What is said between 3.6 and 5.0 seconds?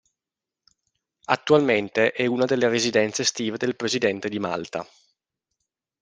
Presidente di Malta.